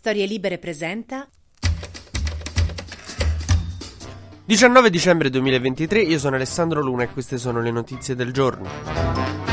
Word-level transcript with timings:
Storie 0.00 0.24
Libere 0.24 0.56
presenta 0.56 1.28
19 4.46 4.88
dicembre 4.88 5.28
2023, 5.28 6.00
io 6.00 6.18
sono 6.18 6.36
Alessandro 6.36 6.80
Luna 6.80 7.02
e 7.02 7.08
queste 7.08 7.36
sono 7.36 7.60
le 7.60 7.70
notizie 7.70 8.14
del 8.14 8.32
giorno. 8.32 9.49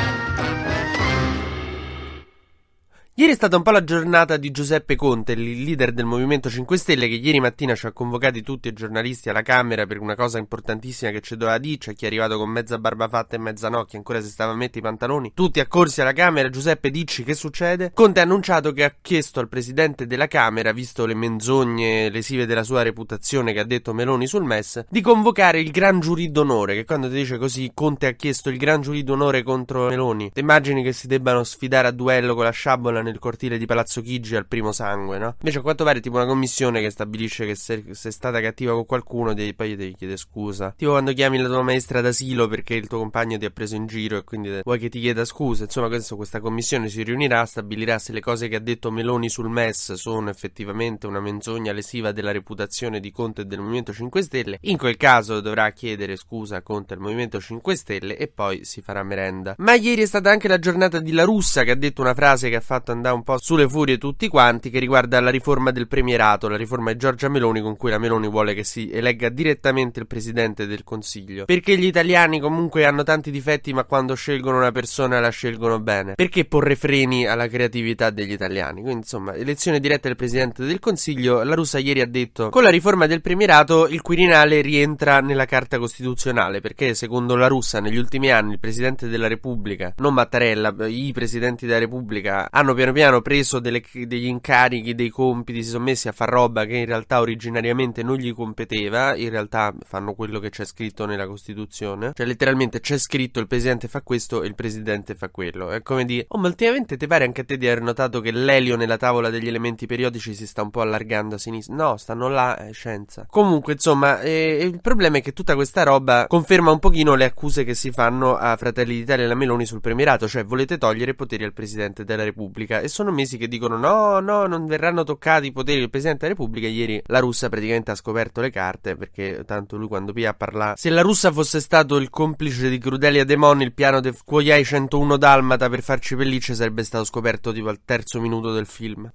Ieri 3.19 3.31
è 3.31 3.35
stata 3.35 3.57
un 3.57 3.63
po' 3.63 3.71
la 3.71 3.83
giornata 3.83 4.37
di 4.37 4.51
Giuseppe 4.51 4.95
Conte, 4.95 5.31
il 5.31 5.63
leader 5.63 5.91
del 5.91 6.05
Movimento 6.05 6.51
5 6.51 6.77
Stelle, 6.77 7.07
che 7.07 7.15
ieri 7.15 7.39
mattina 7.39 7.73
ci 7.73 7.87
ha 7.87 7.91
convocati 7.91 8.43
tutti 8.43 8.67
i 8.67 8.73
giornalisti 8.73 9.27
alla 9.27 9.41
Camera 9.41 9.87
per 9.87 9.99
una 9.99 10.13
cosa 10.13 10.37
importantissima 10.37 11.09
che 11.09 11.21
ci 11.21 11.35
doveva 11.35 11.57
dire. 11.57 11.79
C'è 11.79 11.95
chi 11.95 12.03
è 12.03 12.07
arrivato 12.09 12.37
con 12.37 12.51
mezza 12.51 12.77
barba 12.77 13.07
fatta 13.07 13.35
e 13.35 13.39
mezza 13.39 13.69
nocchia, 13.69 13.97
ancora 13.97 14.21
si 14.21 14.29
stava 14.29 14.51
a 14.51 14.55
mettere 14.55 14.81
i 14.81 14.81
pantaloni. 14.83 15.31
Tutti 15.33 15.59
accorsi 15.59 15.99
alla 15.99 16.13
Camera. 16.13 16.51
Giuseppe, 16.51 16.91
dici 16.91 17.23
che 17.23 17.33
succede? 17.33 17.89
Conte 17.91 18.19
ha 18.19 18.23
annunciato 18.23 18.71
che 18.71 18.83
ha 18.83 18.93
chiesto 19.01 19.39
al 19.39 19.49
presidente 19.49 20.05
della 20.05 20.27
Camera, 20.27 20.71
visto 20.71 21.07
le 21.07 21.15
menzogne 21.15 22.11
lesive 22.11 22.45
della 22.45 22.61
sua 22.61 22.83
reputazione 22.83 23.51
che 23.51 23.61
ha 23.61 23.65
detto 23.65 23.95
Meloni 23.95 24.27
sul 24.27 24.43
MES, 24.43 24.85
di 24.91 25.01
convocare 25.01 25.59
il 25.59 25.71
gran 25.71 26.01
giurì 26.01 26.29
d'onore. 26.29 26.75
Che 26.75 26.85
quando 26.85 27.09
ti 27.09 27.15
dice 27.15 27.39
così, 27.39 27.71
Conte 27.73 28.05
ha 28.05 28.11
chiesto 28.11 28.49
il 28.51 28.57
gran 28.57 28.81
giurì 28.81 29.03
d'onore 29.03 29.41
contro 29.41 29.87
Meloni. 29.87 30.31
Ti 30.31 30.39
immagini 30.39 30.83
che 30.83 30.93
si 30.93 31.07
debbano 31.07 31.43
sfidare 31.43 31.87
a 31.87 31.91
duello 31.91 32.35
con 32.35 32.43
la 32.43 32.51
sciabola 32.51 33.05
nel 33.07 33.19
cortile 33.19 33.57
di 33.57 33.65
Palazzo 33.65 34.01
Chigi 34.01 34.35
al 34.35 34.47
primo 34.47 34.71
sangue, 34.71 35.17
no? 35.17 35.35
Invece 35.39 35.59
a 35.59 35.61
quanto 35.61 35.83
pare 35.83 35.99
è 35.99 36.01
tipo 36.01 36.17
una 36.17 36.25
commissione 36.25 36.81
che 36.81 36.89
stabilisce 36.89 37.45
che 37.45 37.55
se 37.55 37.83
sei 37.91 38.11
stata 38.11 38.39
cattiva 38.41 38.73
con 38.73 38.85
qualcuno 38.85 39.33
devi, 39.33 39.53
poi 39.53 39.75
devi 39.75 39.95
chiedere 39.95 40.17
scusa. 40.17 40.73
Tipo 40.75 40.91
quando 40.91 41.13
chiami 41.13 41.37
la 41.37 41.47
tua 41.47 41.61
maestra 41.61 42.01
d'asilo 42.01 42.47
perché 42.47 42.75
il 42.75 42.87
tuo 42.87 42.99
compagno 42.99 43.37
ti 43.37 43.45
ha 43.45 43.49
preso 43.49 43.75
in 43.75 43.87
giro 43.87 44.17
e 44.17 44.23
quindi 44.23 44.59
vuoi 44.63 44.79
che 44.79 44.89
ti 44.89 44.99
chieda 44.99 45.25
scusa. 45.25 45.63
Insomma, 45.63 45.87
adesso 45.87 46.15
questa 46.15 46.39
commissione 46.39 46.89
si 46.89 47.03
riunirà, 47.03 47.45
stabilirà 47.45 47.99
se 47.99 48.11
le 48.11 48.19
cose 48.19 48.47
che 48.47 48.55
ha 48.55 48.59
detto 48.59 48.91
Meloni 48.91 49.29
sul 49.29 49.49
MES 49.49 49.93
sono 49.93 50.29
effettivamente 50.29 51.07
una 51.07 51.19
menzogna 51.19 51.71
lesiva 51.71 52.11
della 52.11 52.31
reputazione 52.31 52.99
di 52.99 53.11
Conte 53.11 53.41
e 53.41 53.45
del 53.45 53.59
Movimento 53.59 53.93
5 53.93 54.21
Stelle. 54.21 54.57
In 54.61 54.77
quel 54.77 54.97
caso 54.97 55.39
dovrà 55.41 55.71
chiedere 55.71 56.15
scusa 56.15 56.57
a 56.57 56.61
Conte 56.61 56.93
al 56.93 56.99
Movimento 56.99 57.39
5 57.39 57.75
Stelle 57.75 58.17
e 58.17 58.27
poi 58.27 58.65
si 58.65 58.81
farà 58.81 59.03
merenda. 59.03 59.55
Ma 59.57 59.73
ieri 59.73 60.01
è 60.01 60.05
stata 60.05 60.29
anche 60.29 60.47
la 60.47 60.59
giornata 60.59 60.99
di 60.99 61.11
La 61.11 61.23
Russa 61.23 61.63
che 61.63 61.71
ha 61.71 61.75
detto 61.75 62.01
una 62.01 62.13
frase 62.13 62.49
che 62.49 62.55
ha 62.55 62.61
fatto 62.61 62.91
andare 62.97 63.15
un 63.15 63.23
po' 63.23 63.37
sulle 63.37 63.67
furie 63.67 63.97
tutti 63.97 64.27
quanti 64.27 64.69
che 64.69 64.79
riguarda 64.79 65.19
la 65.21 65.29
riforma 65.29 65.71
del 65.71 65.87
premierato, 65.87 66.47
la 66.49 66.57
riforma 66.57 66.91
di 66.91 66.97
Giorgia 66.97 67.29
Meloni 67.29 67.61
con 67.61 67.77
cui 67.77 67.89
la 67.89 67.97
Meloni 67.97 68.27
vuole 68.27 68.53
che 68.53 68.63
si 68.63 68.89
elegga 68.91 69.29
direttamente 69.29 69.99
il 69.99 70.07
presidente 70.07 70.67
del 70.67 70.83
Consiglio. 70.83 71.45
Perché 71.45 71.77
gli 71.77 71.85
italiani 71.85 72.39
comunque 72.39 72.85
hanno 72.85 73.03
tanti 73.03 73.31
difetti 73.31 73.73
ma 73.73 73.83
quando 73.83 74.15
scelgono 74.15 74.57
una 74.57 74.71
persona 74.71 75.19
la 75.19 75.29
scelgono 75.29 75.79
bene. 75.79 76.15
Perché 76.15 76.45
porre 76.45 76.75
freni 76.75 77.25
alla 77.25 77.47
creatività 77.47 78.09
degli 78.09 78.31
italiani? 78.31 78.81
Quindi 78.81 78.99
insomma, 79.01 79.33
elezione 79.33 79.79
diretta 79.79 80.07
del 80.07 80.17
presidente 80.17 80.65
del 80.65 80.79
Consiglio, 80.79 81.43
la 81.43 81.55
Russa 81.55 81.77
ieri 81.77 82.01
ha 82.01 82.07
detto 82.07 82.49
con 82.49 82.63
la 82.63 82.69
riforma 82.69 83.05
del 83.05 83.21
premierato 83.21 83.87
il 83.87 84.01
Quirinale 84.01 84.61
rientra 84.61 85.19
nella 85.19 85.45
Carta 85.45 85.77
Costituzionale 85.77 86.59
perché 86.59 86.93
secondo 86.93 87.35
la 87.35 87.47
Russa 87.47 87.79
negli 87.79 87.97
ultimi 87.97 88.31
anni 88.31 88.53
il 88.53 88.59
presidente 88.59 89.07
della 89.07 89.27
Repubblica, 89.27 89.93
non 89.97 90.13
Mattarella, 90.13 90.73
i 90.87 91.11
presidenti 91.13 91.65
della 91.65 91.79
Repubblica 91.79 92.47
hanno 92.49 92.73
piano 92.73 92.86
piano 92.93 93.15
hanno 93.17 93.21
preso 93.21 93.59
delle, 93.59 93.81
degli 93.91 94.25
incarichi, 94.25 94.95
dei 94.95 95.09
compiti, 95.09 95.63
si 95.63 95.69
sono 95.69 95.83
messi 95.83 96.07
a 96.07 96.11
far 96.11 96.29
roba 96.29 96.65
che 96.65 96.77
in 96.77 96.85
realtà 96.85 97.19
originariamente 97.19 98.03
non 98.03 98.17
gli 98.17 98.33
competeva, 98.33 99.15
in 99.15 99.29
realtà 99.29 99.73
fanno 99.83 100.13
quello 100.13 100.39
che 100.39 100.49
c'è 100.49 100.65
scritto 100.65 101.05
nella 101.05 101.27
Costituzione, 101.27 102.11
cioè 102.13 102.25
letteralmente 102.25 102.79
c'è 102.79 102.97
scritto 102.97 103.39
il 103.39 103.47
presidente 103.47 103.87
fa 103.87 104.01
questo 104.01 104.43
e 104.43 104.47
il 104.47 104.55
presidente 104.55 105.15
fa 105.15 105.29
quello. 105.29 105.71
È 105.71 105.81
come 105.81 106.05
dire, 106.05 106.25
oh 106.29 106.37
ma 106.37 106.47
ultimamente 106.47 106.97
ti 106.97 107.07
pare 107.07 107.25
anche 107.25 107.41
a 107.41 107.43
te 107.43 107.57
di 107.57 107.67
aver 107.67 107.81
notato 107.81 108.21
che 108.21 108.31
l'elio 108.31 108.75
nella 108.75 108.97
tavola 108.97 109.29
degli 109.29 109.47
elementi 109.47 109.85
periodici 109.85 110.33
si 110.33 110.47
sta 110.47 110.61
un 110.61 110.69
po' 110.69 110.81
allargando 110.81 111.35
a 111.35 111.37
sinistra? 111.37 111.75
No, 111.75 111.97
stanno 111.97 112.27
là, 112.27 112.57
è 112.57 112.73
scienza. 112.73 113.25
Comunque, 113.29 113.73
insomma, 113.73 114.21
eh, 114.21 114.63
il 114.63 114.81
problema 114.81 115.17
è 115.17 115.21
che 115.21 115.33
tutta 115.33 115.55
questa 115.55 115.83
roba 115.83 116.25
conferma 116.27 116.71
un 116.71 116.79
pochino 116.79 117.15
le 117.15 117.25
accuse 117.25 117.63
che 117.63 117.73
si 117.73 117.91
fanno 117.91 118.35
a 118.35 118.55
Fratelli 118.57 118.95
d'Italia 118.95 119.25
e 119.25 119.27
la 119.27 119.35
Meloni 119.35 119.65
sul 119.65 119.81
premierato, 119.81 120.27
cioè 120.27 120.43
volete 120.45 120.77
togliere 120.77 121.13
poteri 121.13 121.43
al 121.43 121.53
presidente 121.53 122.03
della 122.03 122.23
Repubblica 122.23 122.76
e 122.79 122.87
sono 122.87 123.07
sono 123.07 123.11
mesi 123.11 123.37
che 123.37 123.47
dicono 123.47 123.77
no, 123.77 124.19
no, 124.19 124.45
non 124.47 124.65
verranno 124.65 125.03
toccati 125.03 125.47
i 125.47 125.51
poteri 125.51 125.79
del 125.79 125.89
Presidente 125.89 126.27
della 126.27 126.37
Repubblica. 126.37 126.67
Ieri 126.67 127.01
la 127.05 127.19
Russia 127.19 127.47
praticamente 127.47 127.91
ha 127.91 127.95
scoperto 127.95 128.41
le 128.41 128.49
carte 128.49 128.95
perché 128.95 129.43
tanto 129.45 129.77
lui 129.77 129.87
quando 129.87 130.11
Pia 130.11 130.33
parla... 130.33 130.73
Se 130.75 130.89
la 130.89 131.01
Russia 131.01 131.31
fosse 131.31 131.61
stato 131.61 131.95
il 131.95 132.09
complice 132.09 132.69
di 132.69 132.77
Crudelia 132.77 133.23
Demon, 133.23 133.61
il 133.61 133.73
piano 133.73 134.01
del 134.01 134.15
Cuoiai 134.23 134.65
101 134.65 135.17
Dalmata 135.17 135.69
per 135.69 135.81
farci 135.81 136.15
pellicce 136.15 136.53
sarebbe 136.53 136.83
stato 136.83 137.05
scoperto 137.05 137.53
tipo 137.53 137.69
al 137.69 137.79
terzo 137.85 138.19
minuto 138.19 138.51
del 138.51 138.65
film. 138.65 139.09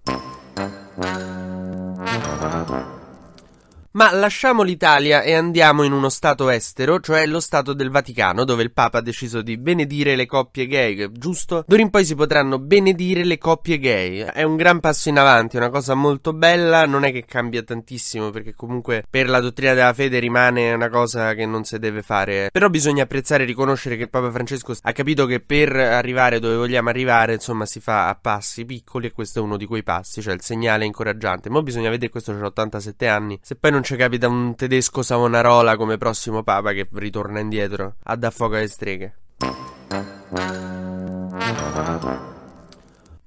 Ma 3.94 4.10
lasciamo 4.10 4.62
l'Italia 4.62 5.20
e 5.20 5.34
andiamo 5.34 5.82
in 5.82 5.92
uno 5.92 6.08
stato 6.08 6.48
estero, 6.48 6.98
cioè 7.00 7.26
lo 7.26 7.41
stato 7.41 7.75
del 7.75 7.91
Vaticano, 7.91 8.44
dove 8.44 8.62
il 8.62 8.72
Papa 8.72 8.98
ha 8.98 9.03
deciso 9.03 9.42
di 9.42 9.58
benedire 9.58 10.16
le 10.16 10.25
coppie 10.25 10.66
gay, 10.66 11.12
giusto? 11.12 11.62
D'ora 11.66 11.82
in 11.82 11.91
poi 11.91 12.06
si 12.06 12.14
potranno 12.14 12.58
benedire 12.58 13.22
le 13.22 13.36
coppie 13.36 13.78
gay. 13.78 14.20
È 14.20 14.44
un 14.44 14.56
gran 14.56 14.80
passo 14.80 15.10
in 15.10 15.19
avanti, 15.19 15.58
una 15.58 15.69
cosa 15.69 15.92
molto 15.92 16.32
bella, 16.32 16.86
non 16.86 17.04
è 17.04 17.12
che 17.12 17.26
cambia 17.26 17.62
tantissimo, 17.62 18.30
perché 18.30 18.54
comunque 18.54 19.04
per 19.10 19.28
la 19.28 19.41
dottrina 19.41 19.75
della 19.75 19.92
fede 19.92 20.20
rimane 20.20 20.72
una 20.72 20.88
cosa 20.88 21.34
che 21.34 21.44
non 21.44 21.64
si 21.64 21.78
deve 21.78 22.00
fare. 22.00 22.48
Però 22.50 22.70
bisogna 22.70 23.03
apprezzare 23.03 23.42
e 23.42 23.47
riconoscere 23.47 23.98
che 23.98 24.04
il 24.04 24.10
Papa 24.10 24.30
Francesco 24.30 24.74
ha 24.80 24.92
capito 24.92 25.26
che 25.26 25.41
per 25.41 25.76
arrivare 25.76 26.38
dove 26.38 26.56
vogliamo 26.56 26.88
arrivare, 26.88 27.34
insomma, 27.34 27.66
si 27.66 27.78
fa 27.78 28.09
a 28.09 28.14
passi 28.14 28.64
piccoli 28.64 29.09
e 29.09 29.12
questo 29.12 29.41
è 29.41 29.42
uno 29.42 29.59
di 29.59 29.66
quei 29.66 29.82
passi, 29.82 30.22
cioè 30.22 30.32
il 30.32 30.41
segnale 30.41 30.86
incoraggiante. 30.86 31.50
Ma 31.50 31.60
bisogna 31.60 31.91
vedere, 31.91 32.10
questo 32.10 32.32
c'ha 32.32 32.47
87 32.47 33.06
anni, 33.06 33.38
se 33.42 33.54
poi 33.54 33.70
non 33.70 33.80
non 33.82 33.91
ci 33.91 33.97
capita 33.97 34.28
un 34.28 34.54
tedesco 34.54 35.03
Savonarola 35.03 35.76
come 35.76 35.98
prossimo 35.98 36.44
papa 36.44 36.70
che 36.72 36.87
ritorna 36.93 37.41
indietro 37.41 37.97
a 38.04 38.15
da 38.15 38.31
fuoco 38.31 38.54
alle 38.54 38.69
streghe. 38.69 39.15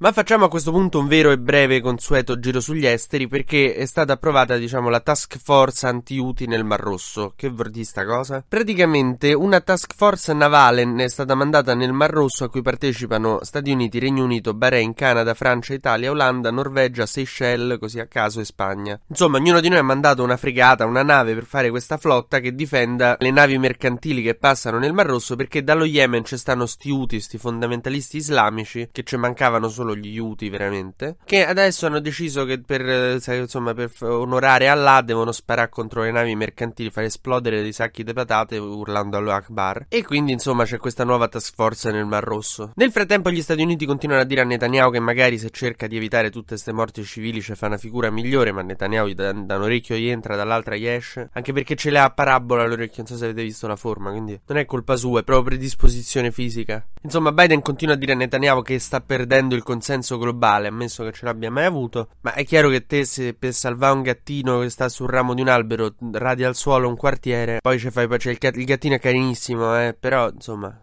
Ma 0.05 0.11
facciamo 0.11 0.45
a 0.45 0.49
questo 0.49 0.69
punto 0.69 0.99
un 0.99 1.07
vero 1.07 1.31
e 1.31 1.39
breve 1.39 1.81
consueto 1.81 2.37
giro 2.37 2.59
sugli 2.59 2.85
esteri 2.85 3.27
perché 3.27 3.73
è 3.73 3.87
stata 3.87 4.13
approvata, 4.13 4.55
diciamo, 4.55 4.87
la 4.87 4.99
task 4.99 5.39
force 5.39 5.87
anti-UTI 5.87 6.45
nel 6.45 6.63
Mar 6.63 6.79
Rosso. 6.79 7.33
Che 7.35 7.49
vuol 7.49 7.71
dire 7.71 7.85
sta 7.85 8.05
cosa? 8.05 8.45
Praticamente 8.47 9.33
una 9.33 9.61
task 9.61 9.95
force 9.95 10.31
navale 10.33 10.83
è 11.03 11.09
stata 11.09 11.33
mandata 11.33 11.73
nel 11.73 11.91
Mar 11.91 12.11
Rosso 12.11 12.43
a 12.43 12.51
cui 12.51 12.61
partecipano 12.61 13.39
Stati 13.41 13.71
Uniti, 13.71 13.97
Regno 13.97 14.23
Unito, 14.23 14.53
Bahrain, 14.53 14.93
Canada, 14.93 15.33
Francia, 15.33 15.73
Italia, 15.73 16.11
Olanda, 16.11 16.51
Norvegia, 16.51 17.07
Seychelles, 17.07 17.79
così 17.79 17.99
a 17.99 18.05
caso, 18.05 18.41
e 18.41 18.45
Spagna. 18.45 18.99
Insomma, 19.07 19.37
ognuno 19.39 19.59
di 19.59 19.69
noi 19.69 19.79
ha 19.79 19.83
mandato 19.83 20.21
una 20.21 20.37
fregata, 20.37 20.85
una 20.85 21.01
nave 21.01 21.33
per 21.33 21.45
fare 21.45 21.71
questa 21.71 21.97
flotta 21.97 22.39
che 22.41 22.53
difenda 22.53 23.15
le 23.17 23.31
navi 23.31 23.57
mercantili 23.57 24.21
che 24.21 24.35
passano 24.35 24.77
nel 24.77 24.93
Mar 24.93 25.07
Rosso 25.07 25.35
perché 25.35 25.63
dallo 25.63 25.83
Yemen 25.83 26.23
ci 26.23 26.37
stanno 26.37 26.67
sti 26.67 26.91
UTI, 26.91 27.19
sti 27.19 27.39
fondamentalisti 27.39 28.17
islamici 28.17 28.87
che 28.91 29.01
ci 29.01 29.17
mancavano 29.17 29.67
solo 29.67 29.93
gli 29.95 30.19
Houthi 30.19 30.49
veramente, 30.49 31.17
che 31.25 31.45
adesso 31.45 31.85
hanno 31.85 31.99
deciso 31.99 32.45
che 32.45 32.59
per, 32.59 32.81
eh, 32.87 33.37
insomma, 33.37 33.73
per 33.73 33.91
onorare 34.01 34.67
Allah 34.67 35.01
devono 35.01 35.31
sparare 35.31 35.69
contro 35.69 36.03
le 36.03 36.11
navi 36.11 36.35
mercantili, 36.35 36.89
fare 36.89 37.07
esplodere 37.07 37.61
dei 37.61 37.73
sacchi 37.73 38.03
di 38.03 38.13
patate 38.13 38.57
urlando 38.57 39.17
allo 39.17 39.31
Akbar. 39.31 39.85
E 39.89 40.03
quindi 40.03 40.31
insomma 40.31 40.65
c'è 40.65 40.77
questa 40.77 41.03
nuova 41.03 41.27
task 41.27 41.53
force 41.53 41.91
nel 41.91 42.05
Mar 42.05 42.23
Rosso. 42.23 42.71
Nel 42.75 42.91
frattempo 42.91 43.31
gli 43.31 43.41
Stati 43.41 43.61
Uniti 43.61 43.85
continuano 43.85 44.21
a 44.21 44.25
dire 44.25 44.41
a 44.41 44.45
Netanyahu 44.45 44.91
che 44.91 44.99
magari 44.99 45.37
se 45.37 45.49
cerca 45.49 45.87
di 45.87 45.97
evitare 45.97 46.29
tutte 46.29 46.49
queste 46.49 46.71
morti 46.71 47.03
civili 47.03 47.41
ci 47.41 47.55
fa 47.55 47.67
una 47.67 47.77
figura 47.77 48.09
migliore, 48.09 48.51
ma 48.51 48.61
Netanyahu 48.61 49.13
da, 49.13 49.31
da 49.31 49.55
un 49.55 49.61
orecchio 49.63 49.95
gli 49.95 50.07
entra, 50.07 50.35
dall'altra 50.35 50.75
gli 50.75 50.87
esce, 50.87 51.29
anche 51.33 51.53
perché 51.53 51.75
ce 51.75 51.89
l'ha 51.89 52.05
a 52.05 52.09
parabola 52.11 52.65
l'orecchio, 52.65 53.03
non 53.03 53.07
so 53.07 53.17
se 53.17 53.25
avete 53.25 53.43
visto 53.43 53.67
la 53.67 53.75
forma, 53.75 54.11
quindi 54.11 54.39
non 54.47 54.57
è 54.57 54.65
colpa 54.65 54.95
sua, 54.95 55.19
è 55.19 55.23
proprio 55.23 55.45
predisposizione 55.45 56.31
fisica. 56.31 56.85
Insomma 57.05 57.31
Biden 57.31 57.61
continua 57.61 57.93
a 57.93 57.97
dire 57.97 58.13
a 58.13 58.15
Netanyahu 58.15 58.63
che 58.63 58.79
sta 58.79 58.99
perdendo 58.99 59.53
il 59.53 59.61
consenso 59.61 60.17
globale, 60.17 60.69
ammesso 60.69 61.03
che 61.03 61.11
ce 61.11 61.25
l'abbia 61.25 61.51
mai 61.51 61.65
avuto. 61.65 62.09
Ma 62.21 62.33
è 62.33 62.43
chiaro 62.43 62.69
che 62.69 62.87
te, 62.87 63.05
se 63.05 63.35
per 63.35 63.53
salvare 63.53 63.93
un 63.93 64.01
gattino 64.01 64.61
che 64.61 64.69
sta 64.69 64.89
sul 64.89 65.07
ramo 65.07 65.35
di 65.35 65.41
un 65.41 65.49
albero, 65.49 65.93
radi 66.13 66.43
al 66.43 66.55
suolo 66.55 66.89
un 66.89 66.95
quartiere, 66.95 67.59
poi 67.61 67.77
ci 67.77 67.91
fai. 67.91 68.05
Il, 68.05 68.37
il 68.39 68.65
gattino 68.65 68.95
è 68.95 68.99
carinissimo, 68.99 69.79
eh, 69.79 69.93
però 69.93 70.29
insomma. 70.29 70.75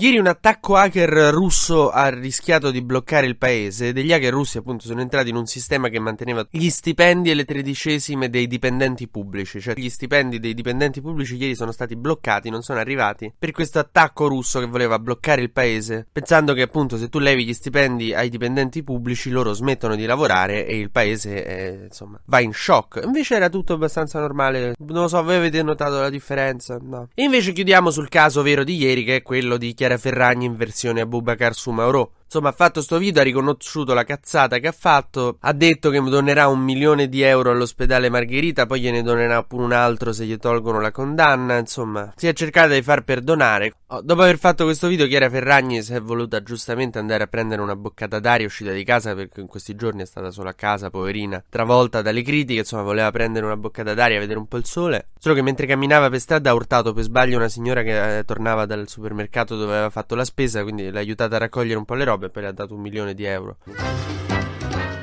Ieri 0.00 0.16
un 0.18 0.28
attacco 0.28 0.76
hacker 0.76 1.10
russo 1.32 1.90
ha 1.90 2.08
rischiato 2.08 2.70
di 2.70 2.82
bloccare 2.82 3.26
il 3.26 3.36
paese. 3.36 3.92
Degli 3.92 4.12
hacker 4.12 4.32
russi, 4.32 4.58
appunto, 4.58 4.86
sono 4.86 5.00
entrati 5.00 5.30
in 5.30 5.34
un 5.34 5.46
sistema 5.46 5.88
che 5.88 5.98
manteneva 5.98 6.46
gli 6.52 6.68
stipendi 6.68 7.32
e 7.32 7.34
le 7.34 7.44
tredicesime 7.44 8.30
dei 8.30 8.46
dipendenti 8.46 9.08
pubblici. 9.08 9.60
Cioè, 9.60 9.74
gli 9.74 9.88
stipendi 9.88 10.38
dei 10.38 10.54
dipendenti 10.54 11.00
pubblici 11.00 11.34
ieri 11.34 11.56
sono 11.56 11.72
stati 11.72 11.96
bloccati, 11.96 12.48
non 12.48 12.62
sono 12.62 12.78
arrivati 12.78 13.34
per 13.36 13.50
questo 13.50 13.80
attacco 13.80 14.28
russo 14.28 14.60
che 14.60 14.66
voleva 14.66 15.00
bloccare 15.00 15.42
il 15.42 15.50
paese, 15.50 16.06
pensando 16.12 16.54
che, 16.54 16.62
appunto, 16.62 16.96
se 16.96 17.08
tu 17.08 17.18
levi 17.18 17.44
gli 17.44 17.52
stipendi 17.52 18.14
ai 18.14 18.28
dipendenti 18.28 18.84
pubblici, 18.84 19.30
loro 19.30 19.52
smettono 19.52 19.96
di 19.96 20.06
lavorare 20.06 20.64
e 20.64 20.78
il 20.78 20.92
paese, 20.92 21.44
è, 21.44 21.78
insomma, 21.86 22.20
va 22.26 22.38
in 22.38 22.52
shock. 22.52 23.00
Invece 23.02 23.34
era 23.34 23.48
tutto 23.48 23.72
abbastanza 23.72 24.20
normale. 24.20 24.76
Non 24.78 25.02
lo 25.02 25.08
so, 25.08 25.20
voi 25.24 25.34
avete 25.34 25.60
notato 25.64 25.98
la 25.98 26.08
differenza? 26.08 26.78
No. 26.80 27.08
E 27.16 27.24
invece 27.24 27.50
chiudiamo 27.50 27.90
sul 27.90 28.08
caso 28.08 28.42
vero 28.42 28.62
di 28.62 28.76
ieri, 28.76 29.02
che 29.02 29.16
è 29.16 29.22
quello 29.22 29.56
di 29.56 29.74
Chiara 29.74 29.86
Chiara 29.88 29.96
Ferragni 29.96 30.44
in 30.44 30.56
versione 30.56 31.00
Abubakar 31.00 31.54
su 31.54 31.70
Mauro. 31.70 32.12
Insomma, 32.28 32.50
ha 32.50 32.52
fatto 32.52 32.82
sto 32.82 32.98
video, 32.98 33.22
ha 33.22 33.24
riconosciuto 33.24 33.94
la 33.94 34.04
cazzata 34.04 34.58
che 34.58 34.68
ha 34.68 34.72
fatto, 34.72 35.38
ha 35.40 35.52
detto 35.54 35.88
che 35.88 35.98
donerà 35.98 36.46
un 36.48 36.60
milione 36.60 37.08
di 37.08 37.22
euro 37.22 37.52
all'ospedale 37.52 38.10
Margherita, 38.10 38.66
poi 38.66 38.82
gliene 38.82 39.00
donerà 39.00 39.42
pure 39.44 39.64
un 39.64 39.72
altro 39.72 40.12
se 40.12 40.26
gli 40.26 40.36
tolgono 40.36 40.78
la 40.78 40.90
condanna, 40.90 41.56
insomma, 41.56 42.12
si 42.16 42.26
è 42.26 42.34
cercata 42.34 42.74
di 42.74 42.82
far 42.82 43.02
perdonare. 43.02 43.72
Oh, 43.86 44.02
dopo 44.02 44.20
aver 44.20 44.36
fatto 44.36 44.64
questo 44.64 44.88
video, 44.88 45.06
Chiara 45.06 45.30
Ferragni 45.30 45.82
si 45.82 45.94
è 45.94 46.02
voluta 46.02 46.42
giustamente 46.42 46.98
andare 46.98 47.22
a 47.22 47.28
prendere 47.28 47.62
una 47.62 47.74
boccata 47.74 48.18
d'aria, 48.18 48.44
uscita 48.44 48.72
di 48.72 48.84
casa 48.84 49.14
perché 49.14 49.40
in 49.40 49.46
questi 49.46 49.74
giorni 49.74 50.02
è 50.02 50.04
stata 50.04 50.30
solo 50.30 50.50
a 50.50 50.52
casa, 50.52 50.90
poverina, 50.90 51.42
travolta 51.48 52.02
dalle 52.02 52.20
critiche, 52.20 52.58
insomma, 52.58 52.82
voleva 52.82 53.10
prendere 53.10 53.46
una 53.46 53.56
boccata 53.56 53.94
d'aria, 53.94 54.18
vedere 54.18 54.38
un 54.38 54.46
po' 54.46 54.58
il 54.58 54.66
sole. 54.66 55.08
Solo 55.18 55.34
che 55.34 55.42
mentre 55.42 55.66
camminava 55.66 56.08
per 56.08 56.20
strada 56.20 56.50
ha 56.50 56.54
urtato 56.54 56.92
per 56.92 57.02
sbaglio 57.02 57.36
una 57.36 57.48
signora 57.48 57.82
che 57.82 58.18
eh, 58.18 58.24
tornava 58.24 58.66
dal 58.66 58.88
supermercato 58.88 59.56
dove 59.56 59.72
aveva 59.72 59.90
fatto 59.90 60.14
la 60.14 60.24
spesa, 60.24 60.62
quindi 60.62 60.90
l'ha 60.90 61.00
aiutata 61.00 61.34
a 61.34 61.38
raccogliere 61.40 61.76
un 61.76 61.84
po' 61.84 61.94
le 61.94 62.04
robe 62.04 62.26
e 62.26 62.30
poi 62.30 62.42
le 62.42 62.48
ha 62.48 62.52
dato 62.52 62.74
un 62.74 62.80
milione 62.80 63.14
di 63.14 63.24
euro. 63.24 63.56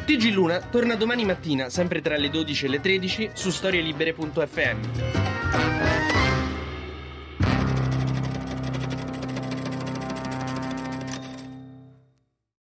TG 0.06 0.31
Luna 0.31 0.59
torna 0.59 0.95
domani 0.95 1.25
mattina, 1.25 1.69
sempre 1.69 2.00
tra 2.00 2.15
le 2.15 2.29
12 2.29 2.65
e 2.65 2.69
le 2.69 2.79
13, 2.79 3.31
su 3.33 3.50
storielibere.fm. 3.50 4.77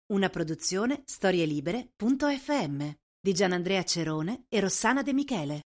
Una 0.07 0.29
produzione 0.31 1.03
storielibere.fm 1.05 2.91
di 3.21 3.35
Gianandrea 3.35 3.83
Cerone 3.83 4.45
e 4.49 4.61
Rossana 4.61 5.03
De 5.03 5.13
Michele. 5.13 5.66